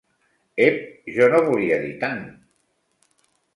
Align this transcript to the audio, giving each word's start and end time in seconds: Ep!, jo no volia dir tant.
Ep!, 0.67 0.79
jo 1.17 1.27
no 1.35 1.43
volia 1.51 1.79
dir 1.85 1.93
tant. 2.07 2.25